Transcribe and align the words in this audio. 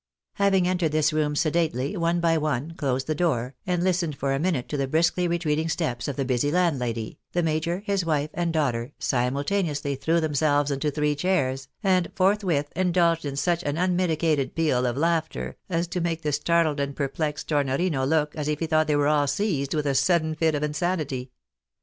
Having 0.37 0.67
entered 0.67 0.93
tliis 0.93 1.13
room 1.13 1.35
sedately, 1.35 1.95
one 1.95 2.19
by 2.19 2.35
one, 2.35 2.71
closed 2.71 3.05
the 3.05 3.13
door, 3.13 3.53
and 3.67 3.83
listened 3.83 4.15
for 4.17 4.33
a 4.33 4.39
minute 4.39 4.67
to 4.69 4.75
the 4.75 4.87
briskly 4.87 5.27
retreating 5.27 5.69
steps 5.69 6.07
of 6.07 6.15
the 6.15 6.25
busy 6.25 6.49
landlady, 6.51 7.19
the 7.33 7.43
major, 7.43 7.83
his 7.85 8.03
wife, 8.03 8.31
and 8.33 8.51
daughter, 8.51 8.93
simultaneously 8.97 9.93
threw 9.93 10.19
themselves 10.19 10.71
into 10.71 10.89
three 10.89 11.13
chairs, 11.13 11.67
and 11.83 12.11
forthwith 12.15 12.71
indulged 12.75 13.25
in 13.25 13.35
such 13.35 13.61
an 13.61 13.77
unmitigated 13.77 14.55
peal 14.55 14.87
of 14.87 14.97
laughter, 14.97 15.55
as 15.69 15.87
to 15.89 16.01
make 16.01 16.23
the 16.23 16.31
startled 16.31 16.79
and 16.79 16.95
perplexed 16.95 17.47
Tornorino 17.47 18.03
look 18.03 18.35
as 18.35 18.47
if 18.47 18.57
he 18.59 18.65
thought 18.65 18.87
they 18.87 18.95
were 18.95 19.07
all 19.07 19.27
seized 19.27 19.75
with 19.75 19.85
a 19.85 19.93
sudden 19.93 20.33
fit 20.33 20.55
of 20.55 20.63
in 20.63 20.71
anity. 20.73 21.29